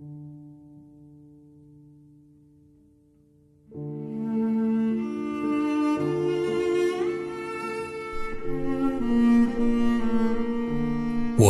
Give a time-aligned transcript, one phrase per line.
[0.00, 0.06] 我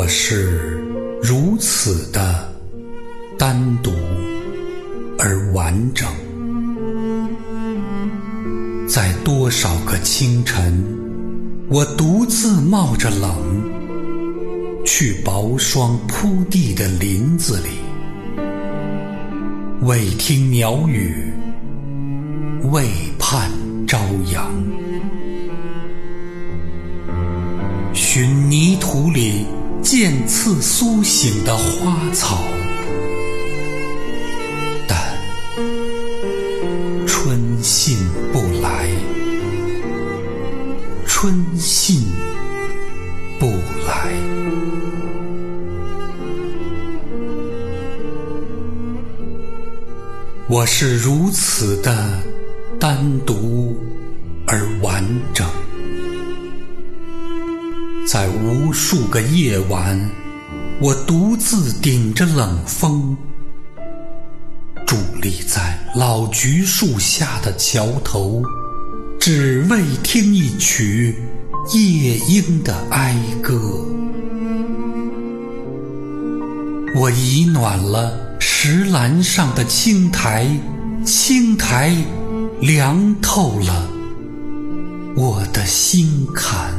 [0.06, 0.82] 是
[1.22, 2.50] 如此的
[3.38, 3.92] 单独
[5.18, 6.08] 而完整
[8.88, 10.82] 在多少个清晨
[11.68, 13.30] 我独自冒着冷
[14.86, 17.87] 去薄霜铺地的林子里
[19.82, 21.32] 未听鸟语，
[22.72, 23.48] 未盼
[23.86, 23.98] 朝
[24.32, 24.52] 阳，
[27.94, 29.46] 寻泥土里。
[29.80, 32.42] 渐次苏醒的花草，
[34.88, 34.98] 但
[37.06, 37.96] 春信
[38.32, 38.90] 不来，
[41.06, 42.02] 春信
[43.38, 43.46] 不
[43.86, 44.12] 来。
[50.50, 52.22] 我是如此的
[52.80, 53.76] 单独
[54.46, 55.04] 而完
[55.34, 55.46] 整。
[58.06, 60.10] 在无数个夜晚，
[60.80, 63.14] 我独自顶着冷风，
[64.86, 68.42] 伫立在老橘树下的桥头，
[69.20, 71.14] 只为听一曲
[71.74, 73.60] 夜莺的哀歌。
[76.96, 78.18] 我已暖了
[78.60, 80.44] 石栏上的青苔，
[81.04, 81.94] 青苔
[82.60, 83.88] 凉透了
[85.14, 86.74] 我的心坎。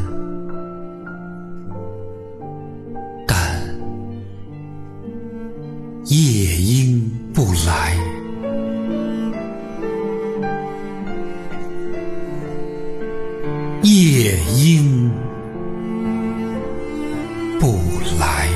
[3.26, 3.62] 但
[6.04, 7.96] 夜莺不来，
[13.84, 15.10] 夜莺
[17.58, 17.80] 不
[18.20, 18.50] 来。